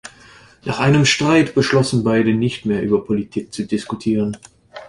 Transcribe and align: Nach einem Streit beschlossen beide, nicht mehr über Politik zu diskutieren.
Nach 0.65 0.79
einem 0.79 1.05
Streit 1.05 1.53
beschlossen 1.53 2.03
beide, 2.03 2.33
nicht 2.33 2.65
mehr 2.65 2.81
über 2.81 3.05
Politik 3.05 3.53
zu 3.53 3.67
diskutieren. 3.67 4.35